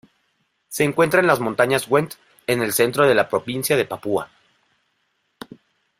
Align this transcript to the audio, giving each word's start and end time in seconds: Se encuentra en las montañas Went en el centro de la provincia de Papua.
Se 0.67 0.83
encuentra 0.83 1.19
en 1.19 1.27
las 1.27 1.39
montañas 1.39 1.87
Went 1.87 2.15
en 2.47 2.63
el 2.63 2.73
centro 2.73 3.05
de 3.07 3.13
la 3.13 3.29
provincia 3.29 3.77
de 3.77 3.85
Papua. 3.85 4.31